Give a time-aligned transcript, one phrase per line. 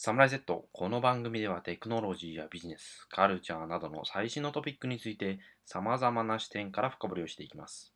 [0.00, 7.92] サムライ Z この番組ではテクノロジーやビジネス、カルチャーなどの最新のトピックについて様々な視点から深掘りをしていきます。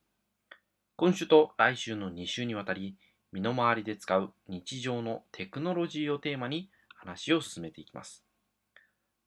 [0.96, 2.96] 今週と来週の2週にわたり、
[3.30, 8.24] 身の回りで使う日常のテクノロジーをテーマに話を進めていきます。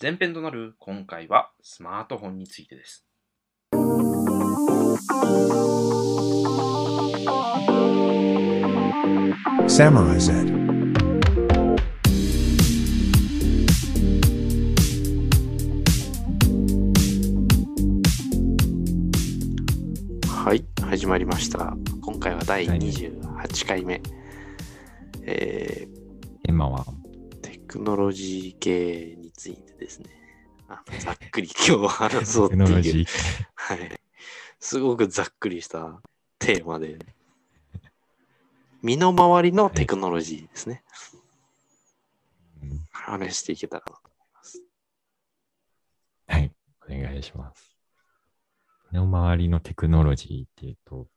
[0.01, 3.05] 前編となる今回はスマートフォンについてです。
[9.65, 10.64] Samurai Z.
[20.95, 21.75] 始まりました。
[21.99, 24.01] 今回は第28回目。
[25.23, 25.89] え
[26.43, 30.05] テーマは、ーテクノロジー系についてですね。
[30.69, 32.65] あざっくり 今日話そうっていう。
[32.65, 33.05] テクノロジー。
[33.55, 33.99] はい。
[34.61, 36.01] すごくざっくりした
[36.39, 36.97] テーマで。
[38.81, 40.81] 身の回りのテクノロジーですね。
[42.63, 44.63] うん話していけたらなと思います。
[46.27, 46.53] はい、
[46.85, 47.74] お願いします。
[48.95, 51.07] 身の回りのテクノロジーっていうと、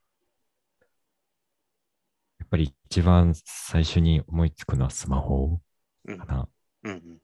[2.40, 5.60] やっぱり一番最初に思いつくのはスマホ
[6.06, 6.24] うんか。
[6.24, 6.48] な。
[6.84, 7.18] うんうん。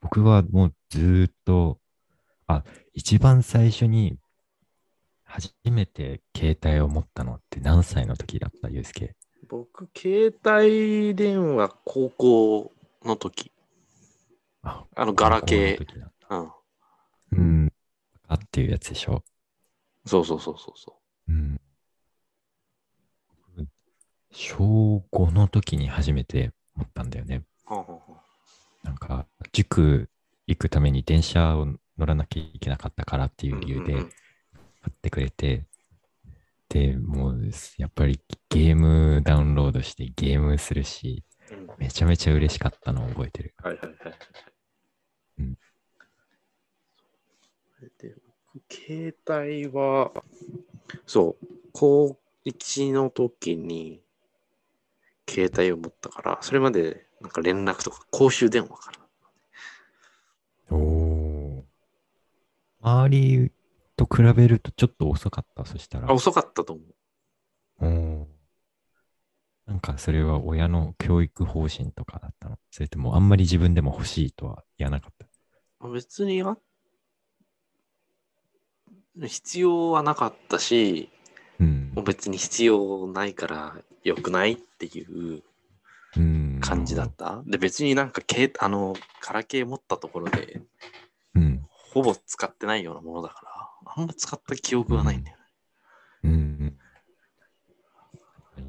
[0.00, 1.78] 僕はもうずーっと、
[2.48, 4.18] あ、一番最初に
[5.22, 8.68] 初めて携帯を持ったのって何歳の時だった？
[8.68, 9.14] ゆうすけ
[9.48, 12.72] 僕、携帯電話高校
[13.04, 13.52] の時。
[14.62, 16.11] ああの、ガラケー。
[16.40, 17.38] うん。
[17.38, 17.72] うん。
[18.28, 19.22] あっていうやつでしょ。
[20.06, 21.60] そうそうそうそうそうん。
[24.30, 27.42] 小5の時に初めて持ったんだよね。
[28.82, 30.08] なんか、塾
[30.46, 31.66] 行くために電車を
[31.98, 34.04] 乗らなきゃいけなかったからっていう理由で買
[34.90, 35.66] ってくれて、
[36.68, 43.54] で、もう、やっぱりゲームダウンロードしてゲームするし、うんめちゃめちゃ嬉しかったのを覚えてる。
[43.58, 44.14] はいはいはいはい。
[45.40, 45.58] うん
[47.98, 48.14] で、
[48.54, 50.12] 僕携帯は、
[51.06, 54.00] そう、高1の時に
[55.28, 58.98] 携帯を持ったから、それまでなんか連絡とか公衆電話から。
[60.76, 61.64] おお。
[62.80, 63.52] 周り
[63.96, 66.10] と比べるとちょっと遅かった、そしたら。
[66.10, 66.94] あ、遅かったと思う。
[67.84, 68.26] おー
[69.64, 72.58] なんかそれは親の教育方針とかだったの？
[72.70, 75.14] それともあんまり自分でも欲しいとは言わなかっ
[75.80, 75.88] た？
[75.88, 76.56] 別にあ
[79.20, 81.10] 必要はなかったし、
[81.60, 82.04] うんもう。
[82.04, 85.42] 別に必要ないから良くないっていう
[86.16, 86.58] うん。
[86.60, 87.42] 感じだった。
[87.46, 90.62] で、別になんか携あの、ガラケー持ったところで、
[91.34, 91.66] うん。
[91.68, 93.42] ほぼ使ってないようなものだか
[93.86, 95.42] ら、あんま使った記憶がないんだよね。
[96.24, 96.78] うんうん。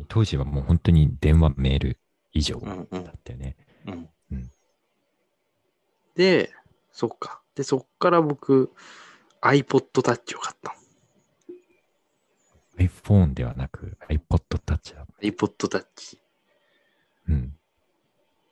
[0.08, 2.00] 当時はもう本当に電話、メール
[2.34, 3.56] 以上だうんうんったよね。
[3.88, 4.52] うんうん
[6.16, 6.52] で、
[6.92, 7.42] そっか。
[7.56, 8.72] で、そっから僕、
[9.44, 10.84] iPod Touch を買ったの。
[12.80, 15.06] iPhone ではなく iPod Touch だ。
[15.22, 16.18] iPod Touch。
[17.28, 17.54] うん。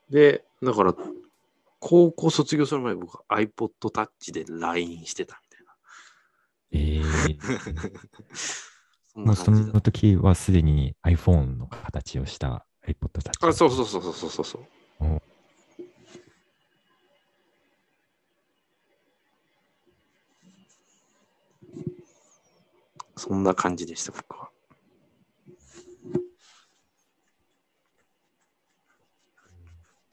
[0.09, 0.93] で、だから、
[1.79, 5.73] 高校卒業する前僕 iPod Touch で LINE してたみたいな。
[6.73, 7.01] え
[7.31, 7.37] え
[9.13, 13.47] そんもうその時はすでに iPhone の形をした iPod Touch。
[13.47, 15.21] あ、そうそうそうそうそうそう。
[23.21, 24.49] そんな感じでした、僕は。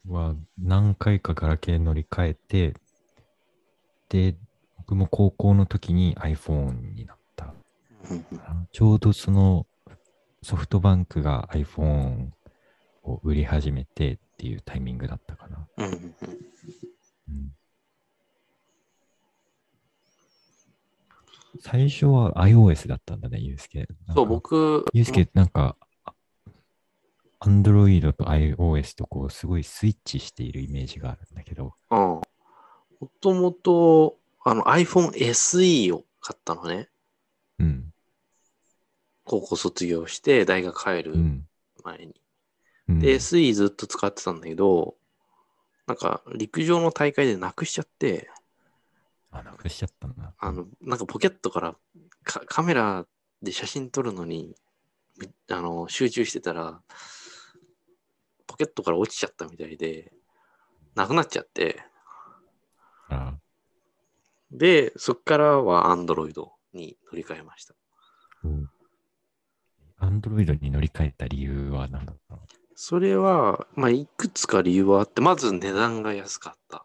[0.07, 2.75] は何回かガラケー乗り換えて、
[4.11, 4.37] で、
[4.77, 7.55] 僕も高校の時に iPhone になった。
[8.73, 9.67] ちょうどその
[10.43, 12.29] ソフトバンクが iPhone
[13.05, 15.67] を売り始めてっていうタイミングだったかな。
[15.79, 16.15] うんうんうん
[17.29, 17.53] うん
[21.61, 23.89] 最初は iOS だったんだね、ユうスケ。
[24.15, 25.77] そう、僕、ユうスケ、なんか、
[27.41, 31.99] Android と iOS とこう、すごいスイッチしているイメージがあるんだけど、うん。
[31.99, 32.23] も
[33.21, 36.89] ともと、あの iPhone SE を買ったのね。
[37.59, 37.93] うん。
[39.25, 41.47] 高校卒業して大学帰るうん。
[41.85, 42.15] 前に。
[42.89, 44.97] うん、で、SE ずっと使ってたんだけど、
[45.87, 48.29] なんか陸上の大会でなくしちゃって、
[49.31, 50.35] あ、なくしちゃったんだ。
[50.39, 51.77] あの、なんかポケットから
[52.25, 53.07] カカメラ
[53.43, 54.55] で写真撮るのに、
[55.21, 56.83] みあの、集中してたら、
[58.47, 60.13] ポケットから落ちちゃったみたいで、
[60.95, 61.83] なくなっちゃって、
[63.09, 63.35] あ
[64.51, 66.33] で、そっからは Android
[66.73, 67.75] に乗り換えました。
[68.45, 68.71] うん。
[70.01, 72.41] Android に乗り換えた理由は何だったの？
[72.75, 76.81] それは、まあ、いくつか理由はあって、まず値段が安かったっ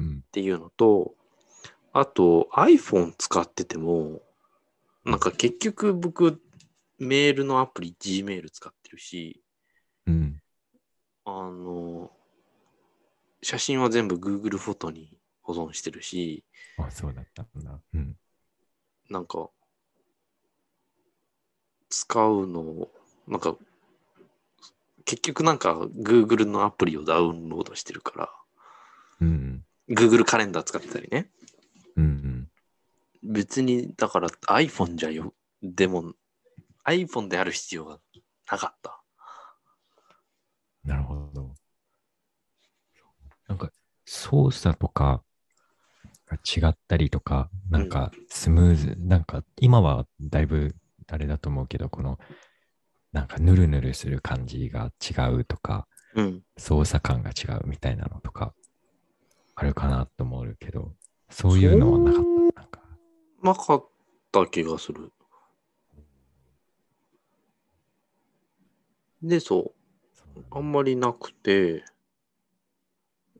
[0.00, 0.24] うん。
[0.32, 1.14] ていうのと、
[1.92, 4.22] あと iPhone 使ってても、
[5.04, 6.40] なんか結局僕、
[6.98, 9.42] メールのアプリ Gmail 使ってるし、
[10.06, 10.40] うん。
[11.24, 12.10] あの、
[13.42, 16.44] 写真は全部 Google フォトに保存してるし、
[16.78, 17.80] あ、そうだったんだ。
[17.94, 18.16] うん。
[19.10, 19.50] なんか、
[21.90, 22.88] 使うの、
[23.26, 23.56] なんか、
[25.04, 28.32] 結局なんか Google のアプリをダウンロードしてるから、
[29.20, 29.64] うん。
[29.90, 31.28] Google カレンダー使ってたりね。
[31.96, 32.04] うん。
[32.04, 33.32] うん。
[33.32, 36.14] 別に、だから iPhone じゃよ、でも
[36.84, 38.00] iPhone である必要が
[38.50, 39.02] なかった。
[40.84, 41.54] なるほど。
[43.46, 43.70] なんか、
[44.04, 45.22] 操作とか
[46.26, 50.74] が違ったりとか、なんかスムーズ、なんか今はだいぶ
[51.08, 52.18] あれだと思うけど、この、
[53.12, 56.42] なんかヌルヌルする感じが違うとか、うん。
[56.56, 58.54] 操作感が違うみたいなのとか、
[59.54, 60.94] あるかなと思うけど、
[61.32, 62.24] そういうのはなかっ
[62.54, 62.60] た。
[62.60, 62.80] なんか、
[63.42, 63.88] なかっ
[64.30, 65.10] た気がする。
[69.22, 69.74] で、そ
[70.36, 70.40] う。
[70.50, 71.84] あんまりなくて、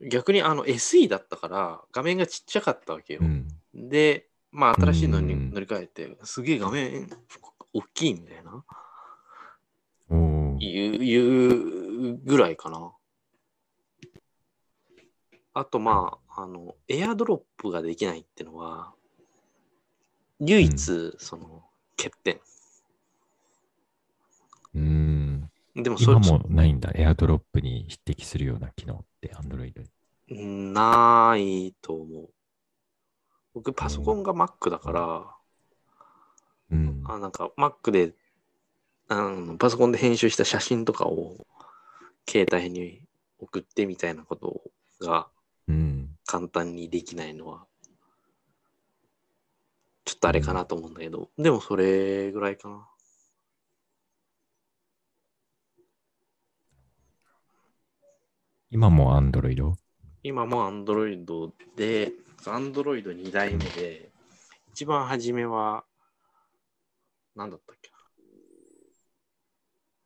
[0.00, 3.20] 逆にあの SE だったから画面がちっちゃかったわけよ。
[3.22, 3.48] うん。
[3.74, 7.08] で、まあ新しいのにうん乗り換えて、すげえ画面
[7.72, 8.64] 大きいみたいな、
[10.10, 12.92] おーいういうぐらいかな。
[15.54, 18.92] あとまあ、あの、エアドロップができないってのは、
[20.40, 21.62] 唯一、その、
[21.96, 22.40] 欠点。
[24.74, 25.50] うん。
[25.74, 26.90] でもそれ今もないんだ。
[26.94, 29.72] エアドロップに匹敵するような機能って、Android
[30.28, 30.72] に。
[30.72, 32.28] ないと思う。
[33.54, 35.36] 僕、パソコンが Mac だから、
[36.72, 37.02] うん。
[37.04, 38.14] あなんか Mac で
[39.08, 41.46] あのパソコンで編集した写真とかを
[42.28, 43.02] 携帯に
[43.38, 44.62] 送ってみたいなこと
[45.00, 45.41] がうん。
[46.32, 47.66] 簡単にできないのは
[50.06, 52.88] ちょっとあれかなと思うんだけど、でもそれぐらいかな。
[58.70, 59.74] 今も Android?
[60.22, 62.12] 今も Android で、
[62.44, 64.10] Android2 代目で、
[64.70, 65.84] 一番初めは、
[67.36, 67.90] なんだったっけ？
[67.90, 67.98] な。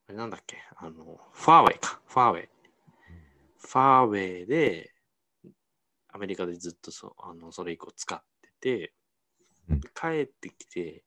[0.08, 0.56] あれなんだっけ？
[0.76, 2.00] あの、ファーウェイか。
[2.08, 2.49] ファーウェイ。
[3.61, 4.93] ファーウェイで、
[6.16, 8.92] アメリカでずっとそあのそれ以降使ってて、
[9.68, 11.04] うん帰ってきて、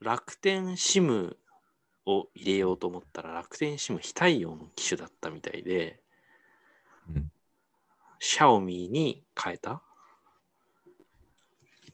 [0.00, 1.36] 楽天 SIM
[2.06, 6.00] を入れようと思ったら、楽天 SIM 非対応の機種だったみたいで、
[7.14, 7.30] うん。
[8.18, 9.82] シャオミに変えた？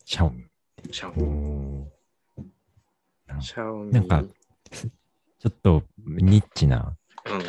[0.05, 0.45] シャオミ。
[0.93, 1.87] シャオおミ。
[3.29, 3.93] ーシャオミ。
[3.93, 4.23] なんか
[4.71, 7.43] ちょっとニッチなうん。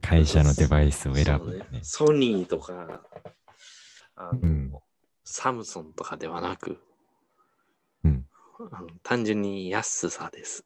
[0.00, 1.80] 会社のデバイスを選ぶんだね。
[1.82, 3.02] ソニーとか、
[4.20, 4.72] あのうん
[5.30, 6.80] サムソンとかではなく、
[8.02, 8.26] うん。
[8.72, 10.64] あの単純に安さです。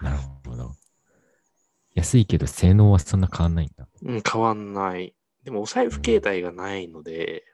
[0.00, 0.72] なるほど。
[1.94, 3.86] 安いけど性能はそんな変わんないんだ。
[4.02, 5.14] うん、変わんない。
[5.44, 7.44] でもお財布携帯がないので、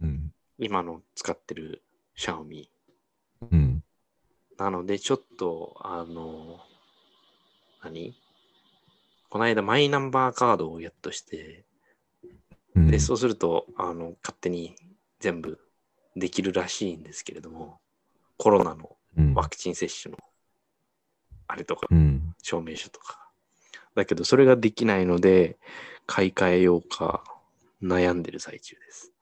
[0.00, 0.32] うん。
[0.58, 2.70] 今の使ってるシャオミ。
[3.50, 3.84] うん。
[4.56, 6.58] なので、ちょっと、あの、
[7.84, 8.16] 何？
[9.28, 11.67] この間マイナンバーカードをゲットして、うん
[12.86, 14.76] で、そうすると、あの、勝手に
[15.20, 15.58] 全部
[16.16, 17.80] できるらしいんですけれども、
[18.36, 20.18] コロナのうんワクチン接種の
[21.48, 22.34] あれとか、うん。
[22.42, 23.30] 証明書とか。
[23.94, 25.58] だけど、それができないので、
[26.06, 27.24] 買い替えようか
[27.82, 29.12] 悩んでる最中です。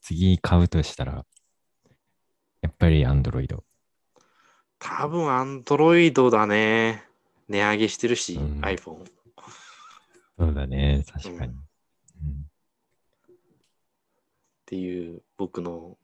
[0.00, 1.24] 次買うとしたら、
[2.62, 3.62] やっぱり Android。
[4.78, 7.04] 多分、アンドロイドだね。
[7.48, 9.04] 値上げしてるし、うん iPhone。
[10.40, 11.52] そうだね、確かに。
[11.52, 11.60] うん。
[11.60, 11.62] っ
[14.64, 15.98] ていう僕の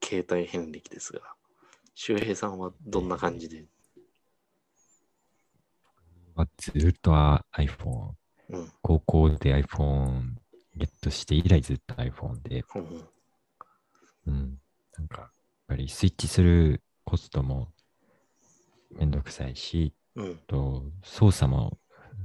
[0.00, 1.20] 携帯遍歴ですが、
[1.96, 3.64] 周平さんはどんな感じで、
[6.36, 8.12] まあずっとは iPhone。
[8.50, 10.34] うん、高校で iPhone
[10.76, 13.08] ゲットして以来ずっと iPhone で、うんうん、
[14.26, 14.58] うん。
[14.98, 15.30] なんか、やっ
[15.66, 17.72] ぱりスイッチするコストも
[18.92, 21.78] めんどくさいし、うん、と操作も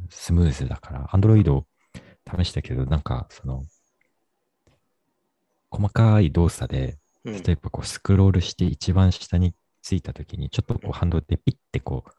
[0.10, 1.64] スムーズだから、Android
[2.42, 3.64] 試したけど、なんかその、
[5.70, 7.42] 細かい動作で、うん。
[7.42, 12.12] 例えばこうスクロールして一番下についたときに、ちょっとこうハンドルでピッてこう、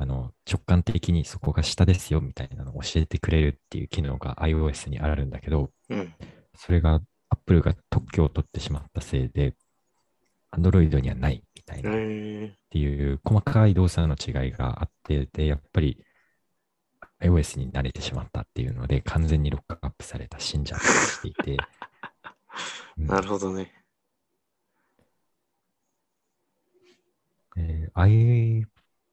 [0.00, 6.14] あの直感的にそこが下ですよみたいなのを教えてくれるっていう機能が iOS にあるんだけど、うん、
[6.54, 7.00] それが
[7.30, 9.54] Apple が特許を取ってしまったせいで、
[10.52, 16.02] Android にはないみたいなっえていう細かい動作の違いがあって、で、やっぱり
[17.20, 21.56] iOS に慣れてしまったっていうので、完全にロックアップされた信者としていて、
[22.96, 23.72] う んなるほどね。
[27.56, 28.64] えー I-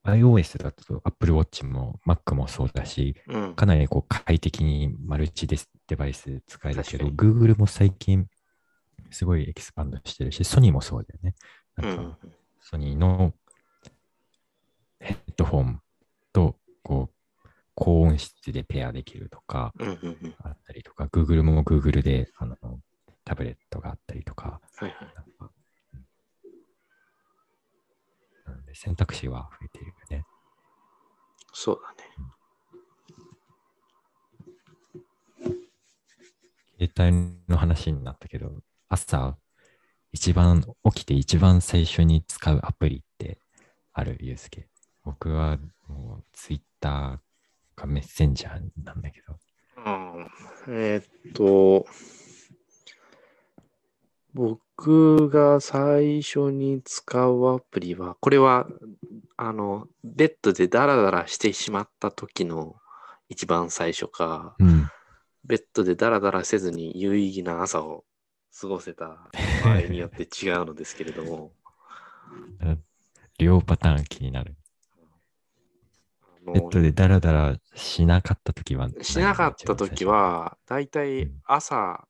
[0.04, 3.54] iOS だと Apple Watch も Mac もそうだし、うん。
[3.56, 8.28] かなりこう快適にマルチデスデバイス使えるけど、確 Google も最近
[9.10, 11.34] すごいエキスパンドしてるし、ソニーもそうだよね。
[11.78, 12.18] うなんかん。
[12.60, 13.34] ソニーの
[15.00, 15.82] ヘッドフォン
[16.32, 17.15] とこう
[17.76, 19.72] 高音質でペアできるとか。
[20.42, 22.56] あったりとか、Google も Google であの
[23.24, 25.14] タブレットがあったりとか、はいはい。
[28.46, 30.24] なで選択肢は増えているよね。
[31.52, 32.04] そうだね。
[36.78, 39.36] 携帯の話になったけど、朝、
[40.12, 43.40] 一番起きて一番最初に使うアプリって
[43.92, 44.68] ある、ゆうすけ。
[45.04, 47.25] 僕はもうツイッター
[47.76, 49.38] かメッセンジャーなんだけど。
[49.76, 50.30] うん
[50.68, 51.86] えーっと、
[54.34, 58.66] 僕が最初に使うアプリは、これは、
[59.36, 62.76] あの、ベッドでダラダラしてしまった時の
[63.28, 64.90] 一番最初か、うん。
[65.44, 68.04] ベッドでダラダラせずに有意義な朝を
[68.60, 69.30] 過ごせた
[69.64, 71.52] 場合によって違うのですけれども、
[73.38, 74.56] 両パターン気になる。
[76.46, 82.06] あのベッドでダラダラしなかったときはしなかった時、は、だいたいうん朝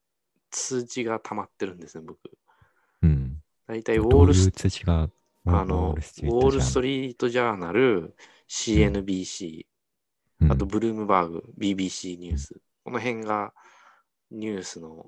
[0.51, 2.19] 通知が溜まってるんですね、僕。
[3.03, 3.43] うん。
[3.67, 5.11] だいたいウォールス通知が、
[5.45, 8.15] あの、ウォールストリリートジャーナル、
[8.49, 13.53] CNBC、ーあとブルームバーグ、BBC ニュース、この辺が
[14.31, 15.07] ニュースの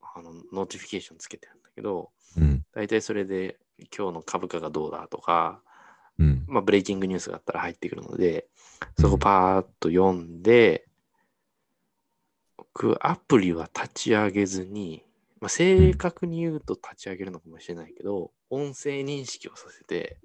[0.00, 2.64] あの notification つけてるんだけど、うん。
[2.72, 3.58] 大体それで
[3.96, 5.62] 今日の株価がどうだとか、
[6.18, 6.44] うん。
[6.48, 8.48] まあ、 breaking news があったら入ってくるので、
[8.98, 10.86] そこパーッと読んで、
[12.56, 15.04] 僕、アプリは立ち上げずに、
[15.40, 20.18] まあ、正確に言うと立ち上げるのかもしれないけど、音声認識をさせて、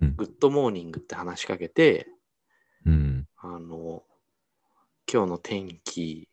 [0.00, 2.08] うん good morning って話しかけて、
[2.84, 3.26] うん。
[3.36, 4.02] あの、
[5.10, 6.28] 今日の天気、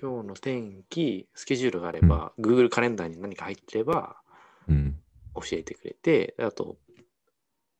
[0.00, 4.16] 今日の天気、スケジュールがあれば、Google カレンダーに何か入ってれば
[4.68, 4.98] うん。
[5.40, 6.78] 教えてくれて、あと、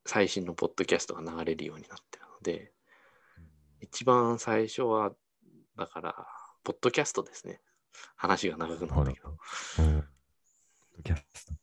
[0.06, 2.72] 最新のポッドキャストが流れるようになってるので、
[3.80, 5.12] 一番最初は、
[5.76, 6.26] だから、
[6.64, 7.60] ポッドキャストですね。
[8.16, 9.28] 話が長くなったけど。
[9.76, 10.02] ポッ
[10.96, 11.54] ドキャスト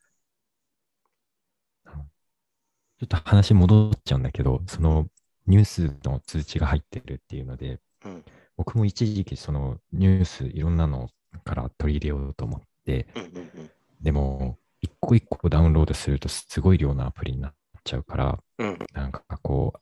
[2.99, 5.07] ちょっと話戻っちゃうんだけど、その
[5.45, 8.25] ニュースの通知が入ってるっていうので、うん
[8.57, 11.09] 僕も一時期そのニュースいろんなの
[11.45, 13.71] から取り入れようと思って、うんうんうん。
[14.01, 17.53] でも一個一個ダウンロードするとすごい量のアプリになっ
[17.84, 19.74] ちゃうから、うんなんかこ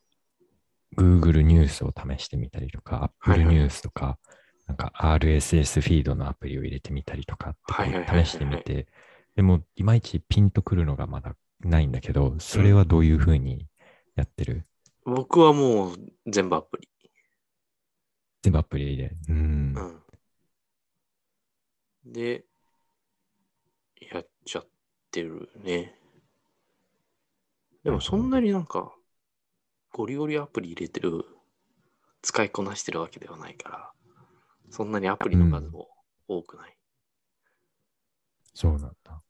[0.98, 4.18] う、Google ニュースを試してみたりとか、はい Apple はいニュースとか、
[4.68, 8.88] なんか RSS フィードのアプリを入れてみたりとか試してみて、
[9.36, 13.68] でもいまいちピンとくるのがまだないんだけど、それはどういうふうに
[14.16, 14.66] やってる、
[15.06, 16.90] 僕はもう全部アプリ。
[18.42, 19.12] 全部アプリで。
[19.30, 20.02] うん。
[22.06, 22.14] うん。
[22.14, 22.46] で、
[24.12, 24.75] やっちゃって
[25.22, 25.96] るね。
[27.86, 28.94] でもそんなになんか、
[29.94, 31.26] ゴリゴリアプリ入れてる、
[32.22, 33.92] 使いこなしてるわけではないから、
[34.72, 35.90] そんなにアプリの数も
[36.28, 36.78] 多くない。
[38.54, 39.22] そうなんだ。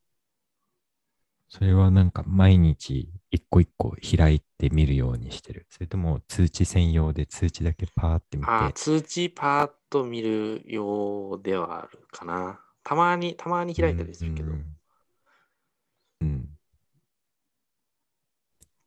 [1.48, 5.66] それはなんか毎日一個一個開いてみるようにしてる。
[5.70, 8.48] それとも通知専用で通知だけパーって見て。
[8.48, 12.60] ああ、通知パーッと見るようではあるかな。
[12.84, 14.52] たまに、たまに開いたりするけど。
[14.52, 14.58] うん。
[14.58, 14.76] うん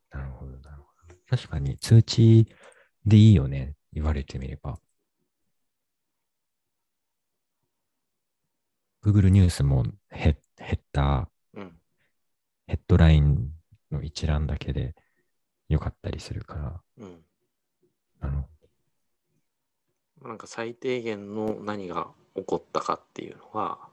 [0.09, 1.15] なるほど、なるほど。
[1.29, 2.47] 確かに通知
[3.05, 3.75] でいいよね。
[3.93, 4.79] 言われてみれば。
[9.03, 11.79] Google ニュースもヘッヘッダー、うん。
[12.67, 13.51] ヘッドライン
[13.91, 14.95] の一覧だけで
[15.69, 16.81] よかったりするから。
[16.97, 17.25] うん。
[18.19, 18.49] あの
[20.21, 23.89] なんか最低限の何が起こったかっていうのは、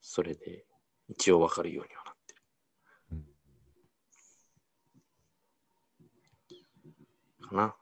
[0.00, 0.65] それで
[1.08, 2.40] 一応わかるようにはなってる。
[7.48, 7.74] かな。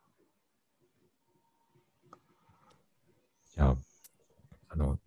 [3.55, 3.77] じゃあ、
[4.71, 4.99] あの、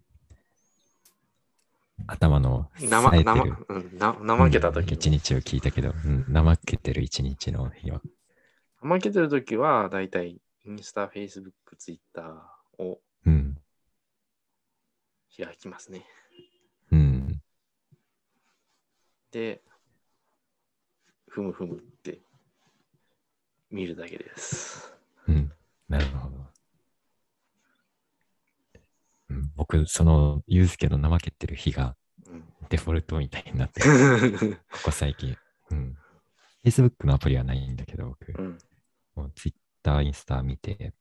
[2.08, 8.02] 頭の生、生、るうん、な怠けた時のうん一日を聞いたけど、うん、怠けてる一日の日は。
[8.82, 13.58] 怠けてる時は、だいたいインスタ、フェイスブック、ツイッターをうん。
[15.36, 15.98] 開きますね。
[16.00, 16.04] うん。
[19.38, 19.62] で、
[21.30, 22.22] ふむふむって
[23.70, 24.92] 見るだけです。
[25.28, 25.52] うん。
[25.88, 26.38] なるほど。
[29.30, 35.38] うん、僕、その、ゆうすけの怠けてる日がうんデフォルトみたいになってる、 ここ最近。
[35.70, 35.96] うん。
[36.66, 38.58] Facebook のアプリはないんだけど、僕、うん
[39.14, 40.96] もう Twitter、インスタ見て、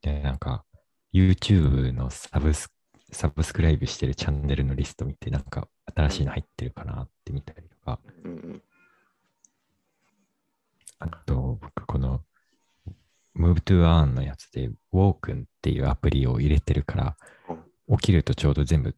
[0.00, 0.64] で、なんか、
[1.12, 2.72] YouTube のサブス
[3.14, 8.62] サブスクライブしてるチャンネルのリスト見て、なんか、新しいの入ってるかなって見たりとか、うんうん。
[10.98, 12.22] あと、僕、この、
[13.36, 17.16] Move to Earn のやつで、Woken っていうアプリを入れてるから、
[17.88, 18.96] 起きるとちょうど全部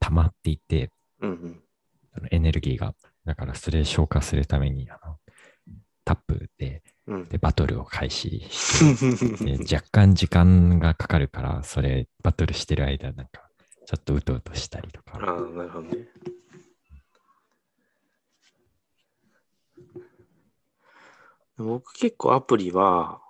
[0.00, 1.62] 溜まっていて、うん
[2.30, 2.94] エネルギーが、
[3.24, 5.18] だからそれ消化するために、あの
[6.08, 13.50] タップでうんでバトルを開始して、 で若干時間がかかるから、それ、バトルしてる間、なんか、
[13.86, 15.18] ちょっとうとうとしたりとか。
[15.18, 16.08] ああ、なるほどね。
[21.58, 23.20] 僕結構アプリは、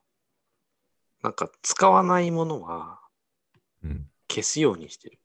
[1.22, 3.00] なんか使わないものは
[3.82, 4.08] うん。
[4.28, 5.18] 消すようにしてる。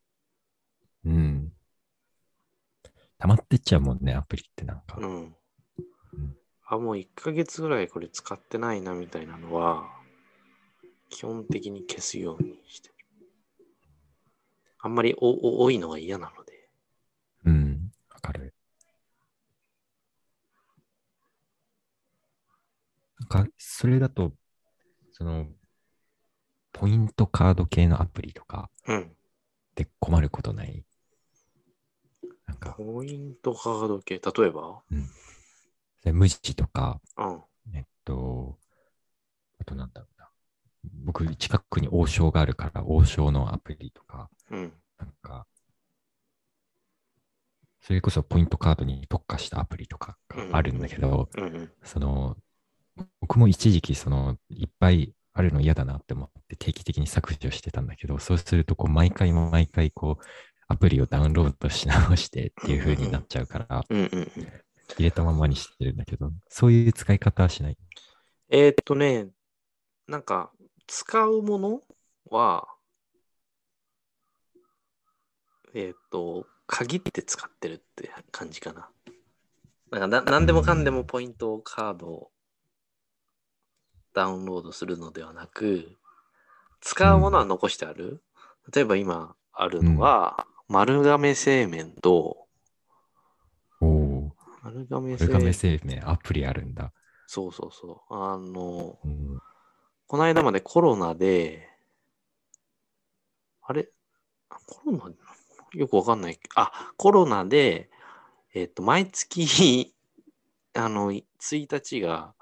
[1.05, 1.53] うん。
[3.19, 4.97] 溜まってっちゃうもんね、アプリってなんか。
[4.97, 5.35] うん
[6.13, 6.37] うん。
[6.73, 9.89] あ、もう1ヶ月ぐらいこれ使ってないなみたいなのは、
[11.09, 12.95] 基本的に消すようにしてる。
[14.79, 16.69] あんまりおお多いのが嫌なので。
[17.45, 17.91] うん。
[18.13, 18.53] わかる。
[23.19, 24.33] なんか、それだと、
[25.11, 25.47] その、
[26.73, 29.15] ポイントカード系のアプリとかうん。
[29.75, 30.83] で困ることない？
[32.47, 34.81] なんか、ポイントカード系、例えば？
[34.89, 35.01] それ
[36.11, 37.41] 無地とか、うん。
[37.73, 38.57] えっと、
[39.59, 40.29] あとなんだろうな。
[41.05, 44.73] 僕、近くに王将があるから、王将のアプリとか、うん。
[44.99, 45.47] なんか、
[47.81, 51.71] それこそポイントカードに特化したアプリとかがあるんだけど、うんうん。
[51.83, 52.37] その、
[53.21, 60.23] 僕も一時期、その、いっぱいあるの嫌だなって思って定期的に削除してたんだけど、そうすると、こう、毎回毎回、こう、
[60.67, 63.85] アプリをダウンロードし直してっていう風になっちゃうから。
[64.97, 67.77] 入れたままにしてるんだけど、そういう使い方はしない？
[68.49, 69.29] えーっとね、
[70.07, 70.51] なんか、
[70.85, 71.81] 使うもの
[72.29, 72.67] は、
[75.73, 78.89] えーっと、限って使ってるって感じかな。
[79.89, 82.31] なんかな、なんでもかんでもポイントカードを
[84.13, 85.97] ダウンロードするのではなく、
[86.81, 88.23] 使うものは残してある。
[88.73, 92.42] 例えば今あるのは、丸亀製麺と、
[94.63, 96.93] 丸亀ー、これがメ製製麺、アプリあるんだ。
[97.27, 98.13] そうそうそう。
[98.13, 99.39] あの、うん
[100.05, 101.67] この間までコロナで、
[103.63, 103.89] あれ？
[104.49, 105.11] あコロナ？
[105.73, 106.39] よくわかんない。
[106.55, 107.89] あ、コロナで、
[108.53, 109.95] えっ、と、毎月、
[110.75, 111.23] あの、1
[111.71, 112.35] 日が、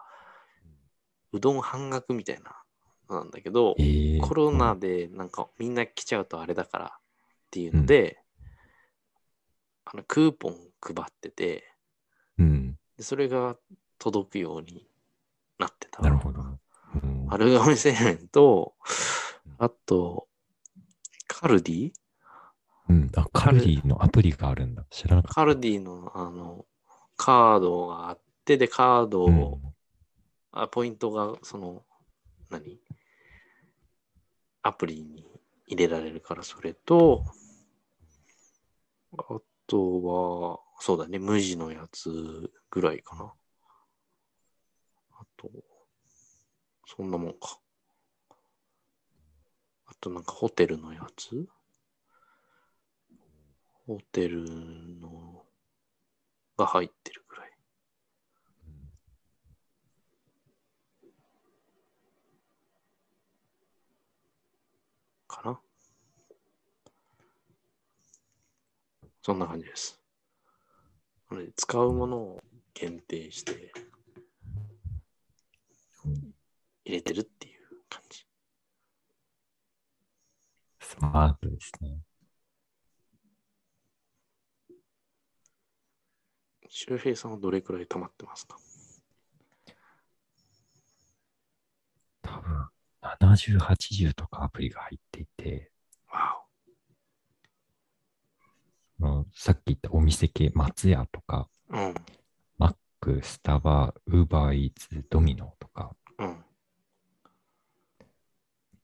[1.31, 2.61] うどん半額みたいな
[3.07, 6.99] のなんだけど、えーコロナでなんかみんな来ちゃうとあれだからっ
[7.51, 8.19] ていうので、
[9.85, 11.70] あのクーポン配ってて、
[13.01, 13.57] それが
[13.99, 14.87] 届くように
[15.59, 16.01] なってた。
[16.01, 16.41] なるほど。
[16.41, 16.45] う
[17.05, 18.75] ん丸亀製麺と、
[19.57, 20.27] あと、
[21.27, 21.91] カルディ？
[22.89, 24.85] うん、あ、カルディのアプリがあるんだ。
[24.89, 26.65] 知らなかっカルディのあの、
[27.15, 29.31] カードがあって、で、カードた。
[29.31, 29.59] を、
[30.51, 31.85] あポイントが、その、
[32.49, 32.81] 何？
[34.63, 35.25] アプリに
[35.67, 37.23] 入れられるから、それと、
[39.17, 39.23] あ
[39.67, 43.31] とは、そうだね、無地のやつぐらいかな。
[45.11, 45.47] あと、
[46.87, 47.59] そんなもんか。
[49.85, 51.47] あとなんかホテルのやつ？
[53.85, 54.43] ホテル
[54.99, 55.45] の
[56.57, 57.51] が入ってるぐらい。
[65.27, 65.59] かな。
[69.21, 70.00] そんな感じです。
[71.55, 73.71] 使うものを限定して
[76.83, 78.25] 入れてるっていう感じ。
[80.79, 81.99] スマートですね。
[86.69, 88.57] 周平さんはどれくらい溜まってますか？
[92.21, 92.69] 多分、
[93.01, 95.71] 70、80とかアプリが入っていて、
[96.09, 96.40] わそ
[99.01, 101.77] のさっき言ったお店系、松屋とか、お。
[101.77, 101.95] うん。
[102.57, 106.45] マック、スタバ、ウーバーイーツ、ドミノとか、うん。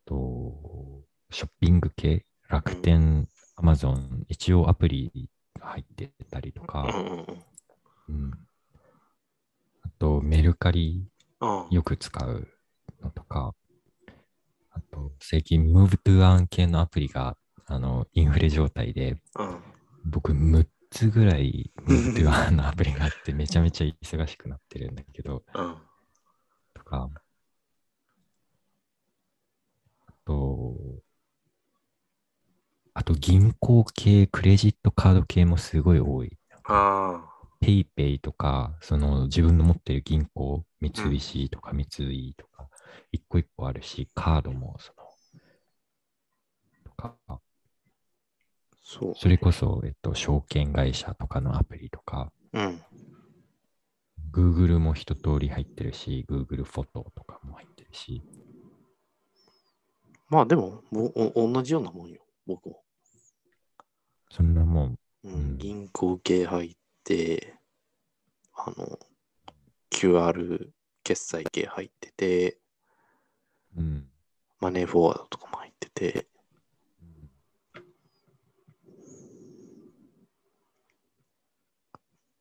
[0.06, 6.88] と、ショッピング系、楽天、アマゾン、一応アプリが入ってたりとか、
[8.10, 8.32] うん。
[9.84, 11.08] あと、メルカリ
[11.40, 11.68] うん。
[11.70, 12.48] よく使う
[13.04, 13.54] のとか、
[14.72, 19.62] あと、最近 Move to Earn 系のアプリが、あの、インフレ状態で、うん。
[20.10, 25.78] 僕6つぐらい to Earn のアプリがあって、めちゃめちゃ忙しくなってるんだけど、うん。
[26.74, 27.10] とか、
[30.08, 30.76] あと、
[32.94, 36.38] あと銀行系、クレジットカード系もすごい多い。
[36.66, 37.24] あ
[37.60, 42.70] ペイペイとか、その自分の持ってる銀行、三菱とか三井とか、
[43.12, 45.04] 一個一個あるし、カードもその、
[46.86, 47.40] とか、あ、
[48.90, 49.14] そう。
[49.18, 52.82] それこそ、えっと、証券会社とかのアプリとか、うん。
[54.32, 58.24] Google も一通り入ってるし、Google フォトとかも入ってるし、
[60.30, 62.82] まあでも、もうお同じようなもんよ、僕も。
[64.32, 67.56] そんなもん、ううんん、銀行系入って、
[68.56, 68.98] あの、
[69.90, 70.70] QR
[71.04, 72.58] 決済系入ってて、
[73.76, 74.08] うん。
[74.62, 75.78] マネーフォワードとかも入って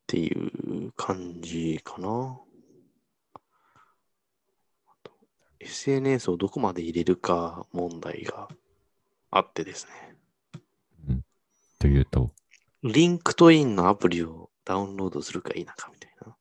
[0.07, 2.37] ていう感じかな。
[5.61, 8.49] SNS をどこまで入れるか問題が
[9.31, 9.87] あってです
[11.07, 11.21] ね。
[11.79, 12.33] というと、
[12.83, 16.35] LinkedIn のアプリをダウンロードするか否かみたいな。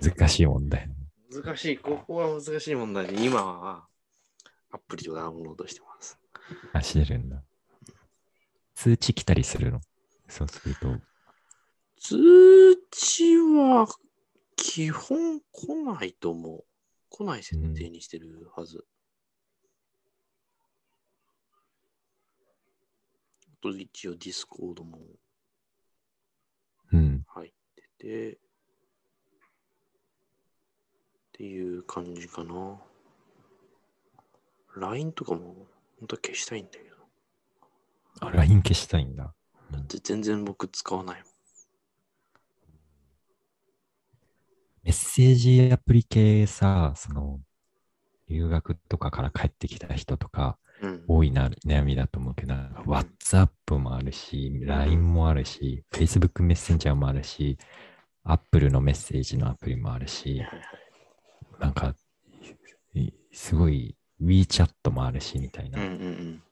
[0.16, 0.88] 難しい問題。
[1.28, 1.78] 難しい。
[1.78, 3.88] ここは難しい問題で、今は
[4.70, 6.20] アプリをダウンロードしてます。
[6.72, 7.42] あ、してるんだ。
[8.76, 9.80] 通知来たりするの？
[10.28, 11.11] そうすると、
[12.04, 12.16] 通
[12.90, 13.86] 知は
[14.56, 16.64] 基本来ないと思う。
[17.08, 18.84] 来ない設定にしてるはず。
[23.46, 24.98] あと一応 Discord も
[26.92, 27.24] うん。
[27.28, 28.38] 入ってて、っ
[31.34, 32.80] ていう感じかな。
[34.74, 35.54] LINE とかも
[36.00, 36.96] 本当は消したいんだけど。
[38.26, 39.32] あ、LINE 消したいんだ。
[39.70, 41.31] だって全然僕使わないもん。
[44.82, 47.40] メッセージアプリ系さ、その、
[48.28, 51.04] 留学とかから帰ってきた人とか、うん。
[51.06, 57.56] 多いな悩みだと思うけど、なんか WhatsApp もあるし、LINE もあるし、Facebook メッセンジャーもあるし、
[58.24, 60.42] Apple のメッセージのアプリもあるし、
[61.60, 61.94] なんか、
[62.94, 65.80] いすごい WeChat もあるし、みたいな。
[65.80, 66.42] うんうんうん。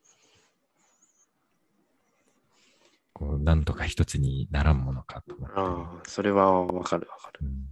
[3.12, 5.54] こうなんとか一つにならんものかと思って。
[5.56, 7.40] ああ、それはわかるわかる。
[7.42, 7.70] うんうん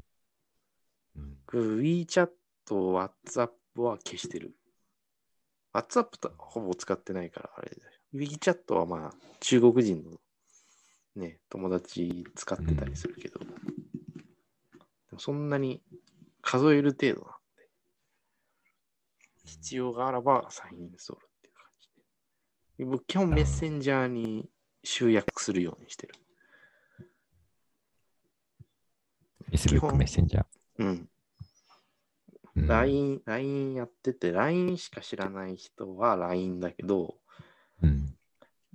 [1.47, 2.29] 僕 WeChat、
[2.67, 4.55] WhatsApp は消してる。
[5.73, 7.83] WhatsApp とほぼ使ってないからあれだよ。
[8.15, 10.19] WeChat はまあ中国人の
[11.17, 13.47] ね、友達使ってたりするけど、で
[15.13, 15.83] もそんなに
[16.43, 17.69] 数える程度なんで、
[19.45, 21.89] 必要があらばサインインストールっていう感じ
[22.79, 22.85] で。
[22.85, 24.49] 僕基本メッセンジャーに
[24.85, 26.15] 集約するようにしてる。
[29.51, 30.58] 基 Facebook 本メッセンジャー。
[30.79, 30.87] うん。
[30.87, 31.09] うん
[32.67, 37.17] LINE、LINE やってて、LINE しか知らない人は LINE だけど、
[37.83, 38.17] うん。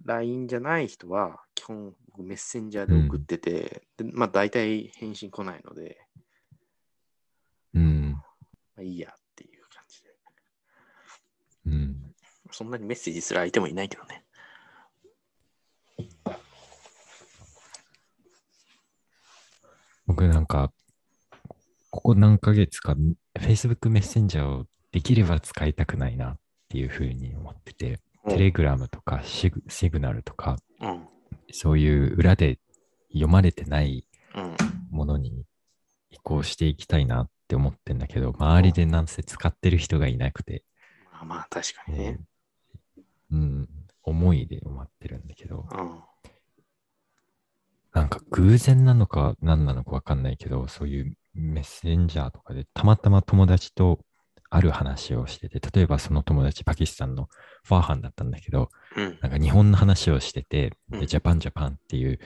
[0.05, 5.97] LINE じゃない人は基本僕メッセンジャーで送ってて、でまあ大体返信来ないので、
[7.73, 8.11] うん。
[8.11, 8.21] ま
[8.77, 10.09] あいいやっていう感じで。
[11.65, 12.15] うん。
[12.51, 14.23] そんなにメッセージする相手もいないけどね。
[20.05, 20.71] 僕なんか、
[21.93, 22.95] ここ何ヶ月か
[23.37, 31.07] Facebook メッセンジャーをできれば使いたくないなっていうふうに思ってて、テレグラムとかシグシグナルとか、うん。
[31.51, 32.57] そういう裏で
[33.09, 34.57] 読まれてないうん。
[34.89, 35.45] ものに
[36.09, 40.63] 移行していきたいなって思ってんだけど、周りでなんせ使ってる人がいなくて、
[41.11, 42.19] まあまあ確かにね。
[43.31, 43.69] うん、
[44.01, 45.99] 思いで思ってるんだけど、うん。
[47.93, 53.99] なんか偶然なのか何なのかわかんないけど、そういうメッセンジャーとかでたまたま友達と
[54.49, 57.27] ある話をしてて、例えばその友達パキスタンの
[57.63, 59.17] ファーハンだったんだけど、うん。
[59.21, 62.19] なんか日本の話をしてて、うんでジャパンジャパンっていう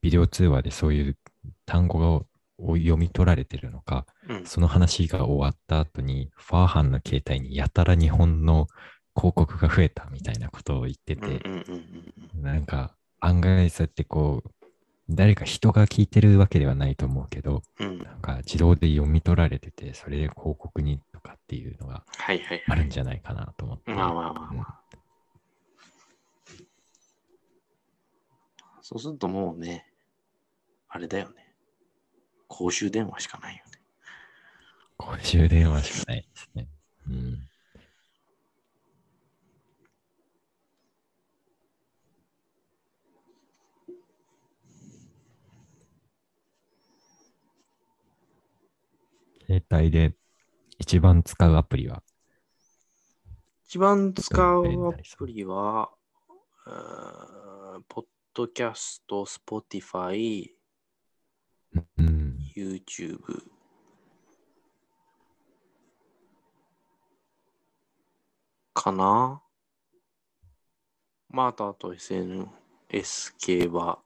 [0.00, 1.18] ビデオ通話でそういう
[1.66, 4.46] 単語をを読み取られてるのか、うん。
[4.46, 8.68] その話が終わった後に、ファーハンの携帯にやたら日本の
[9.16, 11.40] 広告が増えたみたいなことを言ってて、
[12.34, 14.50] なんか案外そうやってこう、
[15.10, 17.98] 誰か人が聞いてるわけではないと思うけど、うん。
[17.98, 22.40] なんか自動で読み取られてて、それで広告にとかっていうのがあはい。
[22.76, 23.92] るんじゃないかなと思って。
[23.92, 24.80] まあまあまあまあ。
[28.80, 29.86] そうするともうね、
[30.88, 31.54] あれだよね。
[32.48, 33.80] 公衆電話しかないよね。
[34.96, 36.68] 公衆電話しかないですね。
[37.08, 37.48] うん。
[49.54, 50.16] 携帯で
[50.78, 52.02] 一番使うアプリは、
[53.66, 55.90] 一番使うアプリは、
[57.88, 60.50] ポッドキャスト、Spotify、
[61.98, 63.20] うん、YouTube。
[68.72, 69.40] かな？
[71.28, 74.00] まあ、あとあと SNS 系は、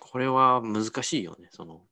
[0.00, 1.82] これは難しいよね、その、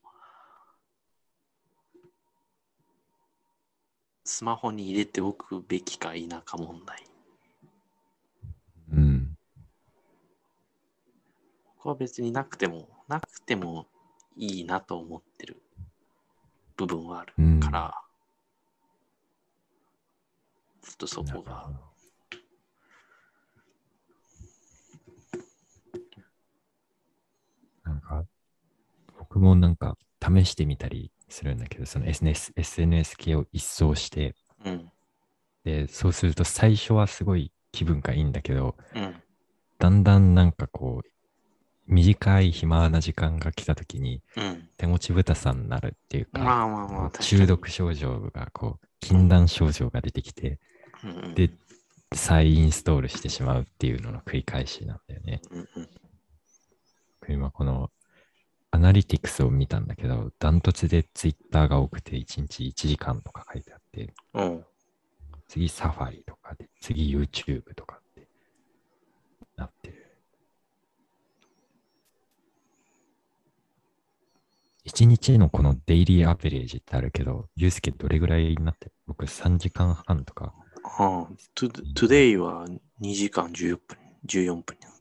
[4.24, 7.04] スマホに入れておくべきか否か問題。
[8.92, 9.36] うん、
[11.64, 13.86] ここは別になくても、なくても
[14.36, 15.62] いいなと思ってる
[16.76, 17.60] 部分はあるうん。
[17.60, 17.94] から、
[20.82, 21.70] ちょっとそこが
[27.84, 28.24] なんか、
[29.18, 34.90] 僕もなんか試してみたりするんだけど、その SNS, SNS 系を一掃して、うん、
[35.64, 39.14] で、そうすると最初はすごい気分がいいんだけど、うん、
[39.78, 41.08] だんだんなんかこう、
[41.88, 44.68] 短い暇な時間が来た時にうん。
[44.76, 50.58] 手持ち豚さんになるっていうか、まあまあまあ、中毒症状がこう、禁断症状が出てきて、
[51.04, 51.10] うん。
[51.10, 51.50] うんで、
[52.14, 55.40] 再インストールしてしまうっていうのの繰り返しなんだよね。
[55.50, 55.88] うんうん。
[57.28, 57.90] 今この
[58.74, 64.64] アナリティクスを見たんだけど、ダントツでツイッターが多くて1日1時間とか書いてあって、うん。
[65.46, 68.26] 次サファリとかで、次 YouTube とかって
[69.56, 70.16] なってる。
[74.86, 80.54] 1日のこのデイリーアベレージってあるけど、ユースケどれぐらいになってる僕3時間半とか。
[80.98, 82.66] ああ、トゥ today は
[83.02, 84.91] 2時間14分、14分。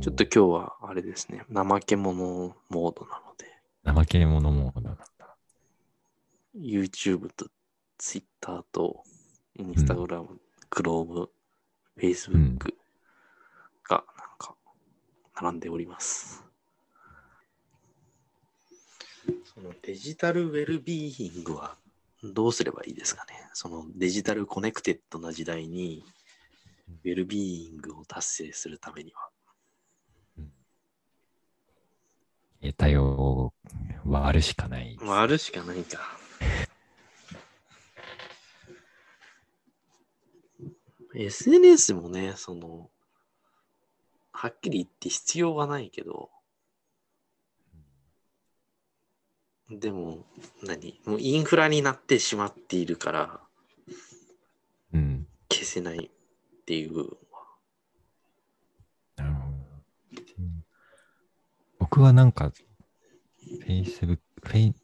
[0.00, 3.46] ちょっと今日はあれですね、怠け者モードなので、
[3.84, 5.36] 怠け者モードなんだ。
[6.58, 7.48] YouTube と
[7.98, 9.04] Twitter と
[9.58, 10.26] Instagram、
[10.70, 11.28] Chrome、
[11.98, 12.72] Facebook
[13.86, 14.54] がなんか
[15.42, 16.46] 並んでおります。
[19.44, 21.76] そのデジタルウェルビーイングは
[22.22, 26.04] どうすればいいですかねその digital connected な時代に
[27.04, 29.28] ウェルビーイングを達成するためには。
[32.62, 33.54] 携帯を
[34.04, 34.98] 割るしかない。
[35.00, 35.98] 割るしかないか。
[41.14, 42.90] SNS もね、その、
[44.32, 46.30] はっきり言って必要はないけど、
[49.70, 50.26] でも、
[50.62, 51.00] 何？
[51.06, 53.40] もうインフラになってしまっているから
[54.92, 55.28] うん。
[55.48, 57.46] 消せないっていう部分は。
[59.16, 59.40] なるほ
[61.80, 61.86] ど。
[62.00, 62.50] 僕はなんか、
[63.66, 64.20] Facebook、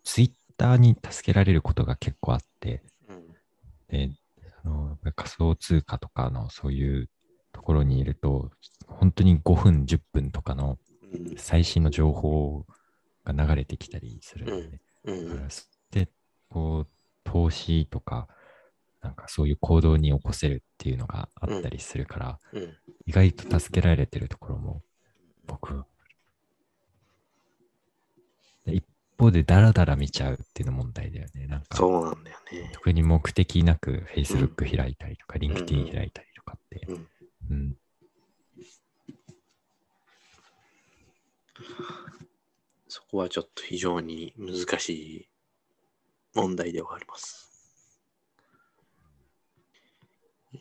[0.05, 3.29] Twitter に助けられることが結構あって、うん。
[3.89, 4.11] で、
[4.63, 7.09] あの仮想通貨とかのそういう
[7.53, 8.51] ところにいると、
[8.87, 10.77] 本当に5分、10分とかの
[11.11, 11.37] うん。
[11.39, 12.67] 最新の情報
[13.25, 14.81] が流れてきたりするんだよね。
[15.05, 15.49] うんだから
[15.93, 16.11] で、
[16.51, 16.89] こう、
[17.25, 18.29] 投資とか、
[19.01, 22.77] なんかそういう行動に起こせるっていうのがあったりするから、うん。
[23.07, 24.83] 意外と助けられてるところも
[25.47, 25.87] 僕は。
[28.67, 28.85] で一
[29.19, 31.47] 方でダラダラ見ちゃうっていうの問題だよね。
[31.47, 32.71] なんか、そうなんだよね。
[32.75, 36.87] 特に目的なく Facebook 開いたりとか、ん LinkedIn 開いたりとかって。
[36.89, 37.09] うん。
[37.51, 37.77] うん。
[42.89, 45.29] そこはちょっと非常に難しい
[46.35, 47.47] 問題ではあります。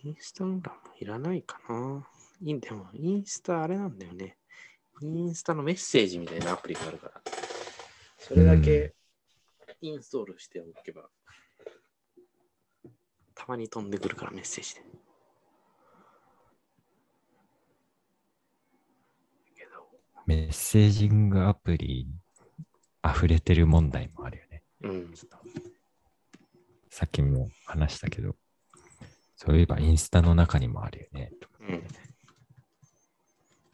[0.03, 2.05] インスタグラムいらないかな
[2.41, 4.37] でも、インスタあれなんだよね。
[5.01, 7.21] インスタのメッセージみたいなアプリがあるから、
[8.27, 8.95] それだけ
[9.81, 11.03] インストールしておけば、
[13.35, 14.81] たまに飛んでくるからメッセージで。
[20.25, 22.07] メッセージングアプリ
[23.07, 24.63] 溢れてる問題もあるよね。
[24.81, 25.13] うん。
[26.89, 28.35] さっきも話したけど、
[29.35, 31.31] そういえばインスタの中にもあるよね。
[31.59, 31.83] うん。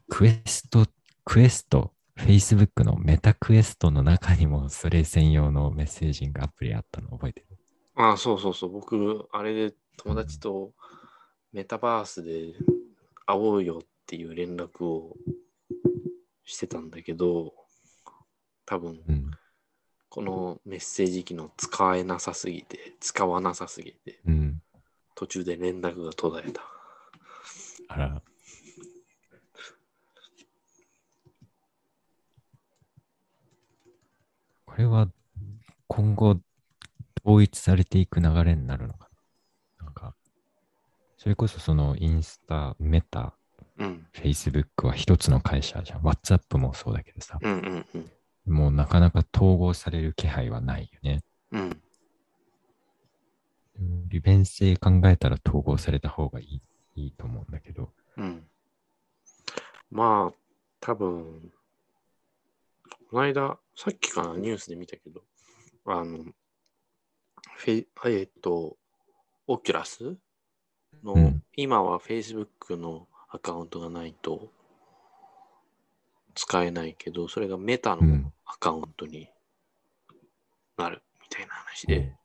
[0.10, 0.86] クエスト、
[1.24, 1.94] クエスト、
[2.26, 7.58] Facebook のメタクエストの中にもそれ専用のメッセージングアプリあったの覚えてる？
[7.96, 8.70] ああ、そうそうそう。
[8.72, 10.72] 僕、あれで友達と
[11.52, 12.54] メタバースで
[13.26, 15.16] 会おうよっていう連絡を
[16.46, 17.54] してたんだけど、
[18.66, 19.32] 多分、うん。
[20.10, 24.62] このメッセージ機能使えなさすぎて、使わなさすぎて、うん。
[25.16, 26.62] 途中で連絡が途絶えた。
[27.90, 28.22] あら。
[34.72, 35.10] これは
[35.88, 36.38] 今後
[37.26, 39.10] 統一されていく流れになるのか
[39.78, 39.86] な？
[39.88, 40.16] なんか、
[41.18, 43.34] それこそそのインスタ、メタ、
[43.78, 44.08] うん。
[44.14, 46.02] フェイスブックは一つの会社じゃん。
[46.02, 47.86] WhatsApp もそうだけどさ、うんうん
[48.48, 48.54] うん。
[48.54, 51.22] もうなかなか統合される気配はないよね。
[51.52, 51.62] うん。
[53.80, 56.62] うん利便性考えたら統合された方がいい
[56.96, 57.92] いいと思うんだけど。
[58.16, 58.48] うん。
[59.92, 60.34] まあ、
[60.80, 61.52] 多分、
[63.12, 65.22] この間、さっきかな、ニュースで見たけど、
[65.86, 66.24] あの、
[67.58, 68.78] フェイ、えっと、
[69.48, 70.16] オキュラス
[71.04, 74.54] の、うん今は Facebook のアカウントがないと
[76.34, 78.34] 使えないけど、それがメタのうん。
[78.46, 79.30] アカウントに
[80.78, 82.16] なるみたいな話で、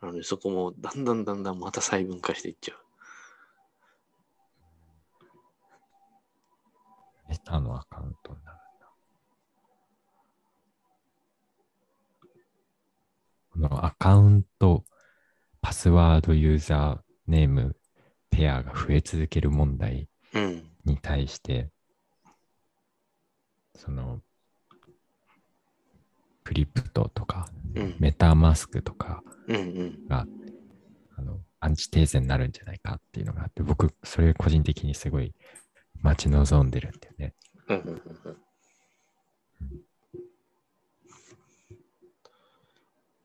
[0.00, 2.78] なのでそこもだんだんだんだんまた細分化していっちゃう。
[7.28, 8.90] メタのアカウントになるんだ。
[13.47, 14.84] このアカウント、
[15.60, 17.76] パスワード、ユーザーネーム、
[18.30, 20.08] ペアが増え続ける問題。
[20.84, 21.70] に対して、
[23.76, 24.20] その、
[26.44, 27.96] クリプトとか、うん。
[27.98, 30.08] メタマスクとかうんうん。
[30.08, 30.26] が、
[31.16, 35.34] あの、アンチテーゼになるんじゃないかっていうのがあって、僕、それ個人的にすごい
[36.00, 37.34] 待ち望んでるんだよね。
[37.68, 37.94] うんうんうんう
[38.30, 38.36] ん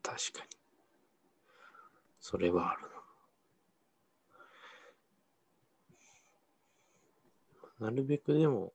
[0.04, 0.50] 確かに。
[2.20, 2.82] それはある
[7.80, 7.88] な。
[7.88, 8.72] なるべくでも、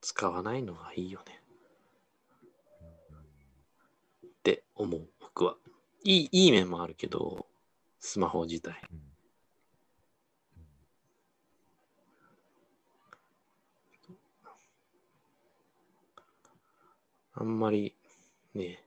[0.00, 1.42] 使わないのがいいよね。
[4.26, 5.56] って思う、僕は。
[6.04, 7.46] いい、いい面もあるけど、
[8.00, 8.80] スマホ自体。
[17.34, 17.94] あんまり
[18.54, 18.84] ね、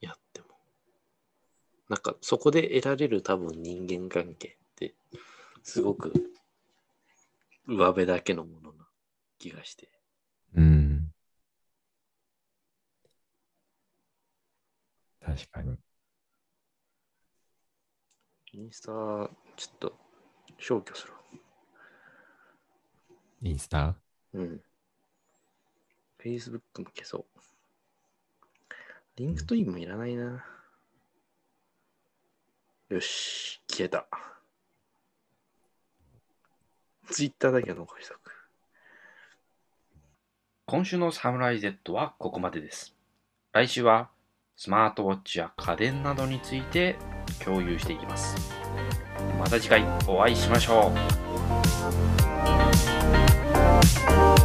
[0.00, 0.46] やっても。
[1.88, 4.94] なんかそこで得られる多分人間関係って、
[5.62, 6.12] すごく
[7.66, 8.86] 上辺だけのものな
[9.38, 9.88] 気がして。
[10.54, 11.12] うん。
[15.24, 15.76] 確かに。
[18.52, 19.30] インスタ、ちょ
[19.74, 19.98] っと
[20.58, 21.18] 消去するわ。
[23.42, 23.96] インスタ？
[24.32, 24.62] うん。
[26.18, 27.24] Facebook も消そう。
[29.16, 30.44] LinkedIn もいらないな。
[32.90, 34.06] よし、消えた。
[37.10, 38.18] Twitter だけは残しとく。
[40.66, 42.94] 今週のサムライ Z はここまでです。
[43.52, 44.10] 来週は
[44.56, 46.96] スマートウォッチや家電などについて
[47.42, 48.36] 共有していきます。
[49.38, 50.92] また次回お会いしましょ
[54.40, 54.43] う。